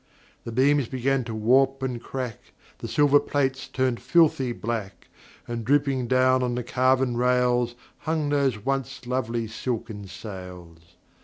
The 0.45 0.51
beams 0.51 0.87
began 0.87 1.23
to 1.25 1.35
warp 1.35 1.83
and 1.83 2.01
crack, 2.01 2.53
The 2.79 2.87
silver 2.87 3.19
plates 3.19 3.67
turned 3.67 3.99
filthy 4.01 4.51
black, 4.51 5.09
And 5.47 5.63
drooping 5.63 6.07
down 6.07 6.41
on 6.41 6.55
the 6.55 6.63
carven 6.63 7.15
rails 7.17 7.75
Hung 7.99 8.29
those 8.29 8.65
once 8.65 9.05
lovely 9.05 9.45
silken 9.45 10.07
sails. 10.07 10.79